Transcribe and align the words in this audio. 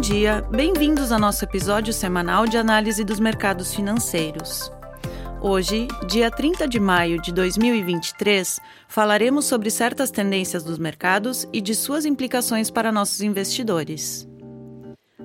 Bom 0.00 0.08
dia, 0.14 0.40
bem-vindos 0.50 1.12
ao 1.12 1.18
nosso 1.18 1.44
episódio 1.44 1.92
semanal 1.92 2.46
de 2.46 2.56
análise 2.56 3.04
dos 3.04 3.20
mercados 3.20 3.74
financeiros. 3.74 4.72
Hoje, 5.42 5.88
dia 6.08 6.30
30 6.30 6.66
de 6.66 6.80
maio 6.80 7.20
de 7.20 7.30
2023, 7.30 8.58
falaremos 8.88 9.44
sobre 9.44 9.70
certas 9.70 10.10
tendências 10.10 10.64
dos 10.64 10.78
mercados 10.78 11.46
e 11.52 11.60
de 11.60 11.74
suas 11.74 12.06
implicações 12.06 12.70
para 12.70 12.90
nossos 12.90 13.20
investidores. 13.20 14.26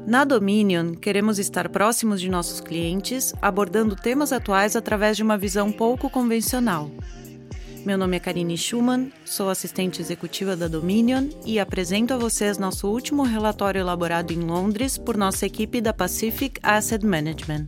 Na 0.06 0.26
Dominion, 0.26 0.94
queremos 0.94 1.40
estar 1.40 1.70
próximos 1.70 2.20
de 2.20 2.30
nossos 2.30 2.60
clientes, 2.60 3.34
abordando 3.42 3.96
temas 3.96 4.34
atuais 4.34 4.76
através 4.76 5.16
de 5.16 5.24
uma 5.24 5.38
visão 5.38 5.72
pouco 5.72 6.10
convencional. 6.10 6.92
Meu 7.86 8.00
nome 8.00 8.18
é 8.18 8.20
Karine 8.20 8.58
Schumann, 8.58 9.12
sou 9.24 9.48
assistente 9.48 10.02
executiva 10.02 10.56
da 10.56 10.68
Dominion 10.68 11.30
e 11.46 11.60
apresento 11.60 12.16
a 12.16 12.18
vocês 12.18 12.58
nosso 12.58 12.88
último 12.88 13.22
relatório 13.22 13.80
elaborado 13.80 14.34
em 14.34 14.40
Londres 14.40 14.98
por 14.98 15.16
nossa 15.16 15.46
equipe 15.46 15.80
da 15.80 15.94
Pacific 15.94 16.60
Asset 16.64 17.06
Management. 17.06 17.68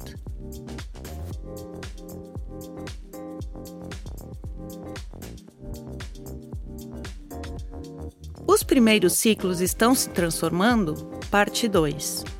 Os 8.48 8.64
primeiros 8.64 9.14
ciclos 9.14 9.62
estão 9.62 9.94
se 9.94 10.10
transformando? 10.10 10.96
Parte 11.30 11.68
2. 11.68 12.37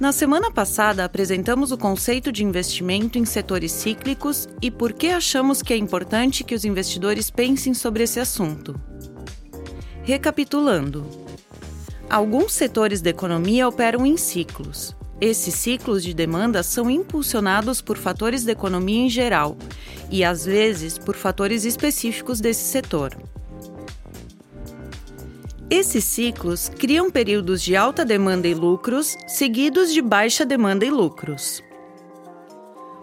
Na 0.00 0.12
semana 0.12 0.50
passada, 0.50 1.04
apresentamos 1.04 1.72
o 1.72 1.76
conceito 1.76 2.32
de 2.32 2.42
investimento 2.42 3.18
em 3.18 3.26
setores 3.26 3.70
cíclicos 3.70 4.48
e 4.62 4.70
por 4.70 4.94
que 4.94 5.08
achamos 5.08 5.60
que 5.60 5.74
é 5.74 5.76
importante 5.76 6.42
que 6.42 6.54
os 6.54 6.64
investidores 6.64 7.30
pensem 7.30 7.74
sobre 7.74 8.04
esse 8.04 8.18
assunto. 8.18 8.80
Recapitulando: 10.02 11.04
alguns 12.08 12.54
setores 12.54 13.02
da 13.02 13.10
economia 13.10 13.68
operam 13.68 14.06
em 14.06 14.16
ciclos. 14.16 14.96
Esses 15.20 15.54
ciclos 15.54 16.02
de 16.02 16.14
demanda 16.14 16.62
são 16.62 16.90
impulsionados 16.90 17.82
por 17.82 17.98
fatores 17.98 18.42
da 18.42 18.52
economia 18.52 19.02
em 19.02 19.10
geral 19.10 19.54
e, 20.10 20.24
às 20.24 20.46
vezes, 20.46 20.96
por 20.96 21.14
fatores 21.14 21.66
específicos 21.66 22.40
desse 22.40 22.64
setor. 22.64 23.14
Esses 25.70 26.02
ciclos 26.02 26.68
criam 26.68 27.12
períodos 27.12 27.62
de 27.62 27.76
alta 27.76 28.04
demanda 28.04 28.48
e 28.48 28.54
lucros, 28.54 29.16
seguidos 29.28 29.94
de 29.94 30.02
baixa 30.02 30.44
demanda 30.44 30.84
e 30.84 30.90
lucros. 30.90 31.62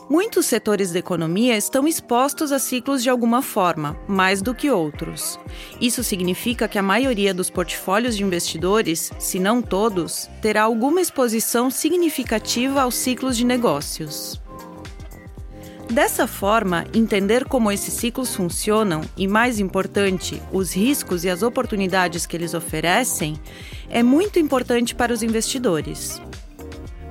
Muitos 0.09 0.47
setores 0.47 0.91
da 0.91 0.99
economia 0.99 1.55
estão 1.55 1.87
expostos 1.87 2.51
a 2.51 2.59
ciclos 2.59 3.01
de 3.01 3.09
alguma 3.09 3.41
forma, 3.41 3.97
mais 4.05 4.41
do 4.41 4.53
que 4.53 4.69
outros. 4.69 5.39
Isso 5.79 6.03
significa 6.03 6.67
que 6.67 6.77
a 6.77 6.83
maioria 6.83 7.33
dos 7.33 7.49
portfólios 7.49 8.17
de 8.17 8.23
investidores, 8.23 9.13
se 9.17 9.39
não 9.39 9.61
todos, 9.61 10.29
terá 10.41 10.63
alguma 10.63 10.99
exposição 10.99 11.69
significativa 11.69 12.81
aos 12.81 12.95
ciclos 12.95 13.37
de 13.37 13.45
negócios. 13.45 14.41
Dessa 15.89 16.27
forma, 16.27 16.85
entender 16.93 17.45
como 17.45 17.71
esses 17.71 17.93
ciclos 17.93 18.35
funcionam 18.35 19.01
e, 19.15 19.27
mais 19.27 19.59
importante, 19.59 20.41
os 20.51 20.75
riscos 20.75 21.23
e 21.23 21.29
as 21.29 21.41
oportunidades 21.41 22.25
que 22.25 22.35
eles 22.35 22.53
oferecem 22.53 23.39
é 23.89 24.03
muito 24.03 24.37
importante 24.37 24.93
para 24.93 25.13
os 25.13 25.23
investidores. 25.23 26.21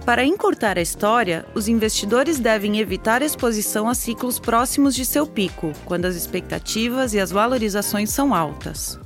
Para 0.05 0.25
encurtar 0.25 0.79
a 0.79 0.83
história, 0.83 1.45
os 1.53 1.67
investidores 1.67 2.39
devem 2.39 2.79
evitar 2.79 3.23
exposição 3.23 3.89
a 3.89 3.95
ciclos 3.95 4.39
próximos 4.39 4.95
de 4.95 5.05
seu 5.05 5.27
pico, 5.27 5.73
quando 5.85 6.05
as 6.05 6.15
expectativas 6.15 7.13
e 7.13 7.19
as 7.19 7.33
valorizações 7.33 8.11
são 8.11 8.33
altas, 8.33 9.01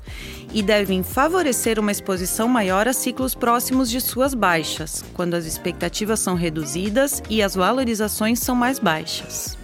e 0.52 0.62
devem 0.62 1.02
favorecer 1.02 1.78
uma 1.78 1.92
exposição 1.92 2.48
maior 2.48 2.86
a 2.86 2.92
ciclos 2.92 3.34
próximos 3.34 3.88
de 3.88 3.98
suas 3.98 4.34
baixas, 4.34 5.02
quando 5.14 5.34
as 5.34 5.46
expectativas 5.46 6.20
são 6.20 6.34
reduzidas 6.34 7.22
e 7.30 7.42
as 7.42 7.54
valorizações 7.54 8.40
são 8.40 8.54
mais 8.54 8.78
baixas. 8.78 9.59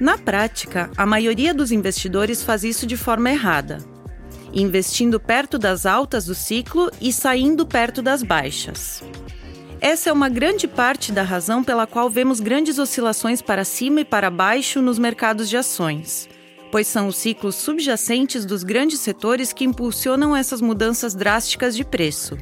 Na 0.00 0.16
prática, 0.16 0.90
a 0.96 1.04
maioria 1.04 1.52
dos 1.52 1.70
investidores 1.70 2.42
faz 2.42 2.64
isso 2.64 2.86
de 2.86 2.96
forma 2.96 3.30
errada, 3.30 3.84
investindo 4.50 5.20
perto 5.20 5.58
das 5.58 5.84
altas 5.84 6.24
do 6.24 6.34
ciclo 6.34 6.90
e 6.98 7.12
saindo 7.12 7.66
perto 7.66 8.00
das 8.00 8.22
baixas. 8.22 9.02
Essa 9.78 10.08
é 10.08 10.12
uma 10.12 10.30
grande 10.30 10.66
parte 10.66 11.12
da 11.12 11.22
razão 11.22 11.62
pela 11.62 11.86
qual 11.86 12.08
vemos 12.08 12.40
grandes 12.40 12.78
oscilações 12.78 13.42
para 13.42 13.62
cima 13.62 14.00
e 14.00 14.04
para 14.04 14.30
baixo 14.30 14.80
nos 14.80 14.98
mercados 14.98 15.50
de 15.50 15.58
ações, 15.58 16.26
pois 16.72 16.86
são 16.86 17.06
os 17.06 17.16
ciclos 17.16 17.56
subjacentes 17.56 18.46
dos 18.46 18.64
grandes 18.64 19.00
setores 19.00 19.52
que 19.52 19.64
impulsionam 19.64 20.34
essas 20.34 20.62
mudanças 20.62 21.14
drásticas 21.14 21.76
de 21.76 21.84
preço. 21.84 22.38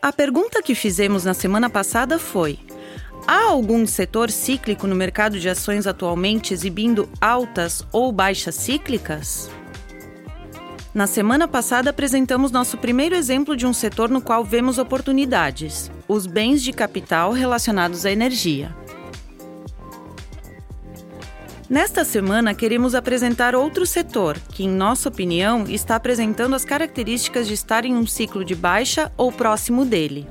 A 0.00 0.12
pergunta 0.12 0.60
que 0.60 0.74
fizemos 0.74 1.24
na 1.24 1.32
semana 1.32 1.70
passada 1.70 2.18
foi: 2.18 2.58
Há 3.26 3.50
algum 3.50 3.86
setor 3.86 4.30
cíclico 4.30 4.86
no 4.86 4.96
mercado 4.96 5.38
de 5.38 5.48
ações 5.48 5.86
atualmente 5.86 6.52
exibindo 6.52 7.08
altas 7.20 7.86
ou 7.92 8.10
baixas 8.10 8.56
cíclicas? 8.56 9.48
Na 10.92 11.06
semana 11.06 11.46
passada 11.46 11.90
apresentamos 11.90 12.50
nosso 12.50 12.76
primeiro 12.76 13.14
exemplo 13.14 13.56
de 13.56 13.64
um 13.64 13.72
setor 13.72 14.10
no 14.10 14.20
qual 14.20 14.44
vemos 14.44 14.76
oportunidades: 14.76 15.90
os 16.08 16.26
bens 16.26 16.62
de 16.62 16.72
capital 16.72 17.32
relacionados 17.32 18.04
à 18.04 18.10
energia. 18.10 18.74
Nesta 21.70 22.04
semana, 22.04 22.54
queremos 22.54 22.94
apresentar 22.94 23.54
outro 23.54 23.86
setor 23.86 24.38
que, 24.50 24.64
em 24.64 24.68
nossa 24.68 25.08
opinião, 25.08 25.64
está 25.66 25.96
apresentando 25.96 26.54
as 26.54 26.66
características 26.66 27.46
de 27.46 27.54
estar 27.54 27.86
em 27.86 27.94
um 27.94 28.06
ciclo 28.06 28.44
de 28.44 28.54
baixa 28.54 29.10
ou 29.16 29.32
próximo 29.32 29.86
dele. 29.86 30.28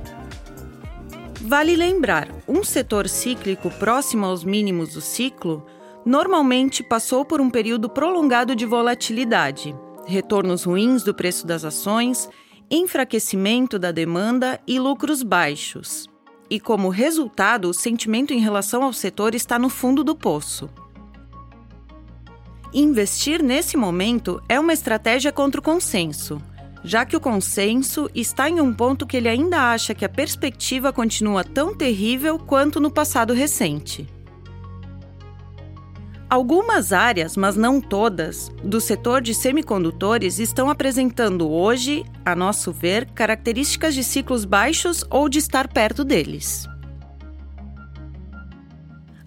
Vale 1.52 1.76
lembrar, 1.76 2.30
um 2.48 2.64
setor 2.64 3.06
cíclico 3.06 3.70
próximo 3.72 4.24
aos 4.24 4.42
mínimos 4.42 4.94
do 4.94 5.02
ciclo 5.02 5.66
normalmente 6.02 6.82
passou 6.82 7.26
por 7.26 7.42
um 7.42 7.50
período 7.50 7.90
prolongado 7.90 8.56
de 8.56 8.64
volatilidade, 8.64 9.76
retornos 10.06 10.64
ruins 10.64 11.02
do 11.02 11.12
preço 11.12 11.46
das 11.46 11.62
ações, 11.62 12.26
enfraquecimento 12.70 13.78
da 13.78 13.92
demanda 13.92 14.58
e 14.66 14.80
lucros 14.80 15.22
baixos. 15.22 16.08
E 16.48 16.58
como 16.58 16.88
resultado, 16.88 17.68
o 17.68 17.74
sentimento 17.74 18.32
em 18.32 18.38
relação 18.38 18.82
ao 18.82 18.92
setor 18.94 19.34
está 19.34 19.58
no 19.58 19.68
fundo 19.68 20.02
do 20.02 20.16
poço. 20.16 20.70
Investir 22.72 23.42
nesse 23.42 23.76
momento 23.76 24.42
é 24.48 24.58
uma 24.58 24.72
estratégia 24.72 25.30
contra 25.30 25.60
o 25.60 25.62
consenso 25.62 26.40
já 26.84 27.04
que 27.04 27.16
o 27.16 27.20
consenso 27.20 28.10
está 28.14 28.48
em 28.48 28.60
um 28.60 28.72
ponto 28.72 29.06
que 29.06 29.16
ele 29.16 29.28
ainda 29.28 29.72
acha 29.72 29.94
que 29.94 30.04
a 30.04 30.08
perspectiva 30.08 30.92
continua 30.92 31.44
tão 31.44 31.74
terrível 31.74 32.38
quanto 32.38 32.80
no 32.80 32.90
passado 32.90 33.32
recente. 33.32 34.08
Algumas 36.28 36.94
áreas, 36.94 37.36
mas 37.36 37.56
não 37.56 37.78
todas, 37.78 38.50
do 38.64 38.80
setor 38.80 39.20
de 39.20 39.34
semicondutores 39.34 40.38
estão 40.38 40.70
apresentando 40.70 41.50
hoje, 41.50 42.06
a 42.24 42.34
nosso 42.34 42.72
ver, 42.72 43.04
características 43.10 43.94
de 43.94 44.02
ciclos 44.02 44.46
baixos 44.46 45.04
ou 45.10 45.28
de 45.28 45.38
estar 45.38 45.68
perto 45.68 46.02
deles. 46.02 46.66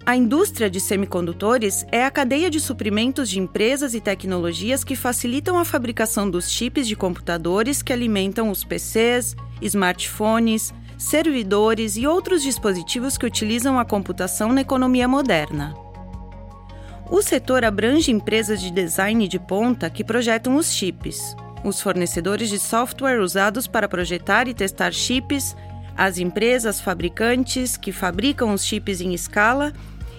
A 0.06 0.14
indústria 0.14 0.70
de 0.70 0.78
semicondutores 0.78 1.84
é 1.90 2.04
a 2.04 2.10
cadeia 2.12 2.48
de 2.48 2.60
suprimentos 2.60 3.28
de 3.28 3.40
empresas 3.40 3.92
e 3.92 4.00
tecnologias 4.00 4.84
que 4.84 4.94
facilitam 4.94 5.58
a 5.58 5.64
fabricação 5.64 6.30
dos 6.30 6.48
chips 6.48 6.86
de 6.86 6.94
computadores 6.94 7.82
que 7.82 7.92
alimentam 7.92 8.48
os 8.48 8.62
PCs, 8.62 9.34
smartphones, 9.60 10.72
servidores 10.96 11.96
e 11.96 12.06
outros 12.06 12.44
dispositivos 12.44 13.18
que 13.18 13.26
utilizam 13.26 13.80
a 13.80 13.84
computação 13.84 14.52
na 14.52 14.60
economia 14.60 15.08
moderna. 15.08 15.74
O 17.10 17.20
setor 17.20 17.64
abrange 17.64 18.12
empresas 18.12 18.60
de 18.60 18.70
design 18.70 19.26
de 19.26 19.40
ponta 19.40 19.90
que 19.90 20.04
projetam 20.04 20.54
os 20.54 20.72
chips, 20.72 21.34
os 21.64 21.80
fornecedores 21.80 22.48
de 22.48 22.60
software 22.60 23.20
usados 23.20 23.66
para 23.66 23.88
projetar 23.88 24.46
e 24.46 24.54
testar 24.54 24.92
chips, 24.92 25.56
as 25.96 26.18
empresas 26.18 26.80
fabricantes 26.80 27.76
que 27.76 27.90
fabricam 27.90 28.52
os 28.52 28.64
chips 28.64 29.00
em 29.00 29.12
escala 29.12 29.72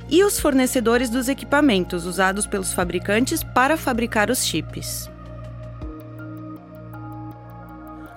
e 0.09 0.23
os 0.23 0.39
fornecedores 0.39 1.09
dos 1.09 1.27
equipamentos 1.27 2.05
usados 2.05 2.47
pelos 2.47 2.73
fabricantes 2.73 3.43
para 3.43 3.77
fabricar 3.77 4.29
os 4.29 4.45
chips. 4.45 5.09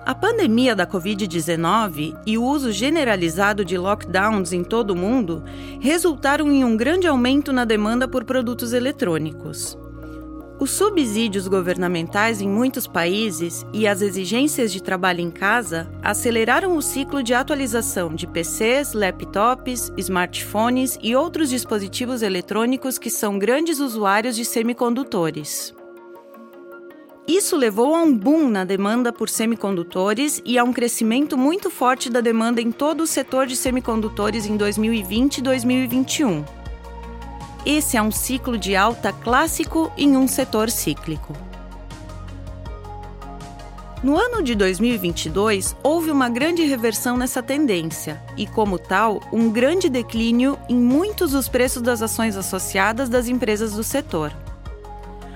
A 0.03 0.15
pandemia 0.15 0.75
da 0.75 0.87
Covid-19 0.87 2.17
e 2.25 2.37
o 2.37 2.43
uso 2.43 2.71
generalizado 2.71 3.63
de 3.63 3.77
lockdowns 3.77 4.51
em 4.51 4.63
todo 4.63 4.91
o 4.91 4.95
mundo 4.95 5.43
resultaram 5.79 6.51
em 6.51 6.65
um 6.65 6.75
grande 6.75 7.07
aumento 7.07 7.53
na 7.53 7.65
demanda 7.65 8.07
por 8.07 8.25
produtos 8.25 8.73
eletrônicos. 8.73 9.77
Os 10.61 10.69
subsídios 10.69 11.47
governamentais 11.47 12.39
em 12.39 12.47
muitos 12.47 12.85
países 12.85 13.65
e 13.73 13.87
as 13.87 13.99
exigências 13.99 14.71
de 14.71 14.79
trabalho 14.79 15.19
em 15.19 15.31
casa 15.31 15.91
aceleraram 16.03 16.77
o 16.77 16.83
ciclo 16.83 17.23
de 17.23 17.33
atualização 17.33 18.13
de 18.13 18.27
PCs, 18.27 18.93
laptops, 18.93 19.91
smartphones 19.97 20.99
e 21.01 21.15
outros 21.15 21.49
dispositivos 21.49 22.21
eletrônicos 22.21 22.99
que 22.99 23.09
são 23.09 23.39
grandes 23.39 23.79
usuários 23.79 24.35
de 24.35 24.45
semicondutores. 24.45 25.73
Isso 27.27 27.57
levou 27.57 27.95
a 27.95 28.03
um 28.03 28.15
boom 28.15 28.47
na 28.47 28.63
demanda 28.63 29.11
por 29.11 29.29
semicondutores 29.29 30.43
e 30.45 30.59
a 30.59 30.63
um 30.63 30.71
crescimento 30.71 31.35
muito 31.35 31.71
forte 31.71 32.07
da 32.07 32.21
demanda 32.21 32.61
em 32.61 32.71
todo 32.71 33.01
o 33.01 33.07
setor 33.07 33.47
de 33.47 33.55
semicondutores 33.55 34.45
em 34.45 34.55
2020 34.55 35.39
e 35.39 35.41
2021. 35.41 36.60
Esse 37.65 37.95
é 37.95 38.01
um 38.01 38.11
ciclo 38.11 38.57
de 38.57 38.75
alta 38.75 39.13
clássico 39.13 39.91
em 39.95 40.17
um 40.17 40.27
setor 40.27 40.71
cíclico. 40.71 41.33
No 44.03 44.17
ano 44.17 44.41
de 44.41 44.55
2022, 44.55 45.75
houve 45.83 46.09
uma 46.09 46.27
grande 46.27 46.63
reversão 46.63 47.15
nessa 47.15 47.43
tendência 47.43 48.19
e, 48.35 48.47
como 48.47 48.79
tal, 48.79 49.21
um 49.31 49.51
grande 49.51 49.89
declínio 49.89 50.57
em 50.67 50.75
muitos 50.75 51.33
dos 51.33 51.47
preços 51.47 51.83
das 51.83 52.01
ações 52.01 52.35
associadas 52.35 53.09
das 53.09 53.27
empresas 53.27 53.73
do 53.73 53.83
setor. 53.83 54.33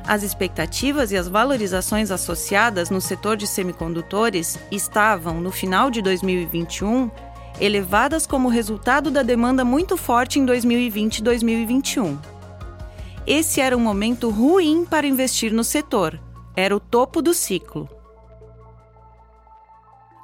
As 0.07 0.23
expectativas 0.23 1.11
e 1.11 1.17
as 1.17 1.27
valorizações 1.27 2.09
associadas 2.09 2.89
no 2.89 2.99
setor 2.99 3.37
de 3.37 3.45
semicondutores 3.45 4.57
estavam, 4.71 5.39
no 5.39 5.51
final 5.51 5.91
de 5.91 6.01
2021, 6.01 7.11
elevadas 7.59 8.27
como 8.27 8.49
resultado 8.49 9.09
da 9.09 9.23
demanda 9.23 9.63
muito 9.63 9.95
forte 9.95 10.39
em 10.39 10.45
2020 10.45 11.19
e 11.19 11.23
2021. 11.23 12.17
Esse 13.25 13.59
era 13.59 13.75
um 13.75 13.79
momento 13.79 14.29
ruim 14.29 14.85
para 14.85 15.07
investir 15.07 15.51
no 15.51 15.63
setor, 15.63 16.19
era 16.55 16.75
o 16.75 16.79
topo 16.79 17.21
do 17.21 17.33
ciclo. 17.33 17.89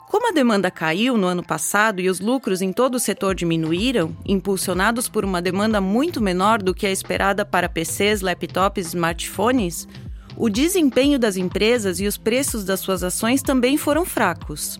Como 0.07 0.27
a 0.27 0.33
demanda 0.33 0.69
caiu 0.69 1.17
no 1.17 1.25
ano 1.25 1.41
passado 1.41 2.01
e 2.01 2.09
os 2.09 2.19
lucros 2.19 2.61
em 2.61 2.73
todo 2.73 2.95
o 2.95 2.99
setor 2.99 3.33
diminuíram, 3.33 4.15
impulsionados 4.25 5.07
por 5.07 5.23
uma 5.23 5.41
demanda 5.41 5.79
muito 5.79 6.19
menor 6.19 6.61
do 6.61 6.73
que 6.73 6.85
a 6.85 6.91
esperada 6.91 7.45
para 7.45 7.69
PCs, 7.69 8.19
laptops 8.19 8.87
e 8.87 8.89
smartphones, 8.89 9.87
o 10.35 10.49
desempenho 10.49 11.17
das 11.17 11.37
empresas 11.37 11.99
e 12.01 12.07
os 12.07 12.17
preços 12.17 12.65
das 12.65 12.81
suas 12.81 13.03
ações 13.03 13.41
também 13.41 13.77
foram 13.77 14.05
fracos. 14.05 14.77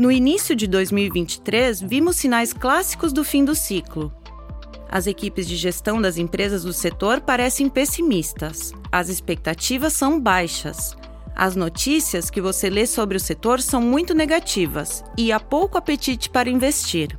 No 0.00 0.10
início 0.10 0.56
de 0.56 0.66
2023, 0.66 1.82
vimos 1.82 2.16
sinais 2.16 2.54
clássicos 2.54 3.12
do 3.12 3.22
fim 3.22 3.44
do 3.44 3.54
ciclo. 3.54 4.10
As 4.88 5.06
equipes 5.06 5.46
de 5.46 5.56
gestão 5.56 6.00
das 6.00 6.16
empresas 6.16 6.64
do 6.64 6.72
setor 6.72 7.20
parecem 7.20 7.68
pessimistas. 7.68 8.72
As 8.90 9.10
expectativas 9.10 9.92
são 9.92 10.18
baixas. 10.18 10.96
As 11.36 11.54
notícias 11.54 12.30
que 12.30 12.40
você 12.40 12.70
lê 12.70 12.86
sobre 12.86 13.18
o 13.18 13.20
setor 13.20 13.60
são 13.60 13.82
muito 13.82 14.14
negativas 14.14 15.04
e 15.18 15.30
há 15.30 15.38
pouco 15.38 15.76
apetite 15.76 16.30
para 16.30 16.48
investir. 16.48 17.18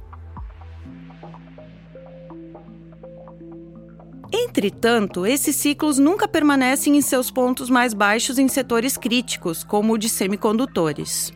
Entretanto, 4.33 5.23
esses 5.23 5.55
ciclos 5.55 5.99
nunca 5.99 6.27
permanecem 6.27 6.97
em 6.97 7.01
seus 7.01 7.29
pontos 7.29 7.69
mais 7.69 7.93
baixos 7.93 8.39
em 8.39 8.47
setores 8.47 8.97
críticos, 8.97 9.63
como 9.63 9.93
o 9.93 9.97
de 9.99 10.09
semicondutores. 10.09 11.31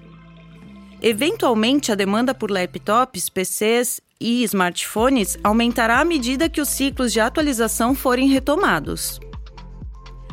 Eventualmente, 1.01 1.91
a 1.91 1.95
demanda 1.95 2.33
por 2.33 2.49
laptops, 2.49 3.29
PCs 3.29 4.01
e 4.19 4.43
smartphones 4.43 5.37
aumentará 5.43 5.99
à 5.99 6.05
medida 6.05 6.49
que 6.49 6.61
os 6.61 6.69
ciclos 6.69 7.11
de 7.11 7.19
atualização 7.19 7.93
forem 7.93 8.27
retomados. 8.29 9.19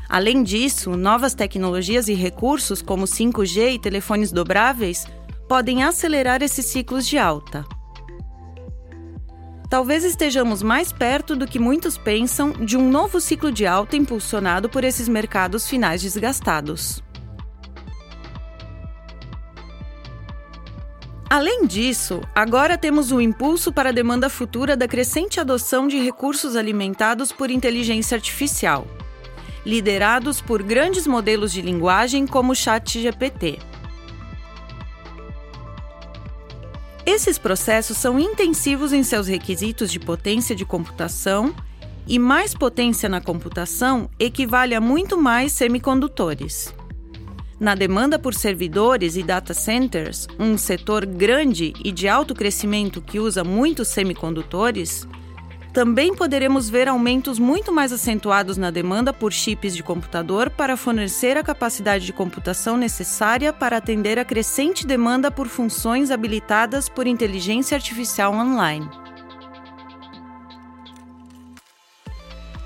Além 0.08 0.42
disso, 0.42 0.90
novas 0.90 1.34
tecnologias 1.34 2.06
e 2.08 2.14
recursos 2.14 2.82
como 2.82 3.04
5G 3.04 3.74
e 3.74 3.78
telefones 3.78 4.30
dobráveis 4.30 5.06
podem 5.48 5.82
acelerar 5.82 6.42
esses 6.42 6.66
ciclos 6.66 7.06
de 7.06 7.18
alta. 7.18 7.64
Talvez 9.70 10.04
estejamos 10.04 10.62
mais 10.62 10.92
perto 10.92 11.34
do 11.34 11.46
que 11.46 11.58
muitos 11.58 11.96
pensam 11.96 12.52
de 12.52 12.76
um 12.76 12.90
novo 12.90 13.18
ciclo 13.22 13.50
de 13.50 13.66
alta 13.66 13.96
impulsionado 13.96 14.68
por 14.68 14.84
esses 14.84 15.08
mercados 15.08 15.66
finais 15.66 16.02
desgastados. 16.02 17.02
Além 21.32 21.66
disso, 21.66 22.20
agora 22.34 22.76
temos 22.76 23.10
o 23.10 23.18
impulso 23.18 23.72
para 23.72 23.88
a 23.88 23.92
demanda 23.92 24.28
futura 24.28 24.76
da 24.76 24.86
crescente 24.86 25.40
adoção 25.40 25.88
de 25.88 25.98
recursos 25.98 26.56
alimentados 26.56 27.32
por 27.32 27.50
inteligência 27.50 28.16
artificial, 28.16 28.86
liderados 29.64 30.42
por 30.42 30.62
grandes 30.62 31.06
modelos 31.06 31.50
de 31.50 31.62
linguagem 31.62 32.26
como 32.26 32.52
o 32.52 32.54
ChatGPT. 32.54 33.58
Esses 37.06 37.38
processos 37.38 37.96
são 37.96 38.18
intensivos 38.18 38.92
em 38.92 39.02
seus 39.02 39.26
requisitos 39.26 39.90
de 39.90 39.98
potência 39.98 40.54
de 40.54 40.66
computação, 40.66 41.54
e 42.06 42.18
mais 42.18 42.52
potência 42.52 43.08
na 43.08 43.22
computação 43.22 44.10
equivale 44.18 44.74
a 44.74 44.82
muito 44.82 45.16
mais 45.16 45.52
semicondutores. 45.52 46.74
Na 47.62 47.76
demanda 47.76 48.18
por 48.18 48.34
servidores 48.34 49.14
e 49.14 49.22
data 49.22 49.54
centers, 49.54 50.26
um 50.36 50.58
setor 50.58 51.06
grande 51.06 51.72
e 51.84 51.92
de 51.92 52.08
alto 52.08 52.34
crescimento 52.34 53.00
que 53.00 53.20
usa 53.20 53.44
muitos 53.44 53.86
semicondutores, 53.86 55.06
também 55.72 56.12
poderemos 56.12 56.68
ver 56.68 56.88
aumentos 56.88 57.38
muito 57.38 57.70
mais 57.70 57.92
acentuados 57.92 58.56
na 58.56 58.72
demanda 58.72 59.12
por 59.12 59.32
chips 59.32 59.76
de 59.76 59.82
computador 59.84 60.50
para 60.50 60.76
fornecer 60.76 61.36
a 61.36 61.44
capacidade 61.44 62.04
de 62.04 62.12
computação 62.12 62.76
necessária 62.76 63.52
para 63.52 63.76
atender 63.76 64.18
a 64.18 64.24
crescente 64.24 64.84
demanda 64.84 65.30
por 65.30 65.46
funções 65.46 66.10
habilitadas 66.10 66.88
por 66.88 67.06
inteligência 67.06 67.76
artificial 67.76 68.34
online. 68.34 68.90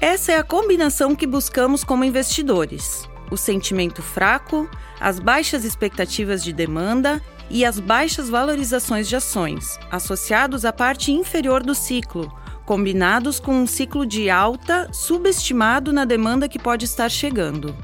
Essa 0.00 0.32
é 0.32 0.38
a 0.38 0.42
combinação 0.42 1.14
que 1.14 1.26
buscamos 1.26 1.84
como 1.84 2.02
investidores 2.02 3.06
o 3.30 3.36
sentimento 3.36 4.02
fraco, 4.02 4.68
as 5.00 5.18
baixas 5.18 5.64
expectativas 5.64 6.42
de 6.42 6.52
demanda 6.52 7.20
e 7.48 7.64
as 7.64 7.78
baixas 7.78 8.28
valorizações 8.28 9.08
de 9.08 9.16
ações, 9.16 9.78
associados 9.90 10.64
à 10.64 10.72
parte 10.72 11.12
inferior 11.12 11.62
do 11.62 11.74
ciclo, 11.74 12.32
combinados 12.64 13.38
com 13.38 13.54
um 13.54 13.66
ciclo 13.66 14.04
de 14.04 14.28
alta 14.28 14.88
subestimado 14.92 15.92
na 15.92 16.04
demanda 16.04 16.48
que 16.48 16.58
pode 16.58 16.84
estar 16.84 17.08
chegando. 17.08 17.74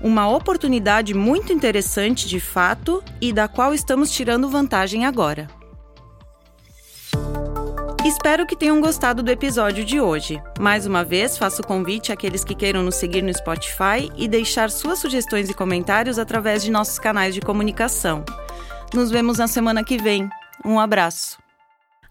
Uma 0.00 0.28
oportunidade 0.28 1.14
muito 1.14 1.52
interessante 1.52 2.28
de 2.28 2.40
fato 2.40 3.02
e 3.20 3.32
da 3.32 3.46
qual 3.46 3.72
estamos 3.72 4.10
tirando 4.10 4.48
vantagem 4.48 5.06
agora. 5.06 5.61
Espero 8.04 8.44
que 8.44 8.56
tenham 8.56 8.80
gostado 8.80 9.22
do 9.22 9.30
episódio 9.30 9.84
de 9.84 10.00
hoje. 10.00 10.42
Mais 10.58 10.86
uma 10.86 11.04
vez, 11.04 11.38
faço 11.38 11.62
convite 11.62 12.10
àqueles 12.10 12.42
que 12.42 12.52
queiram 12.52 12.82
nos 12.82 12.96
seguir 12.96 13.22
no 13.22 13.32
Spotify 13.32 14.10
e 14.16 14.26
deixar 14.26 14.72
suas 14.72 14.98
sugestões 14.98 15.48
e 15.48 15.54
comentários 15.54 16.18
através 16.18 16.64
de 16.64 16.70
nossos 16.72 16.98
canais 16.98 17.32
de 17.32 17.40
comunicação. 17.40 18.24
Nos 18.92 19.08
vemos 19.08 19.38
na 19.38 19.46
semana 19.46 19.84
que 19.84 19.98
vem. 19.98 20.28
Um 20.64 20.80
abraço. 20.80 21.38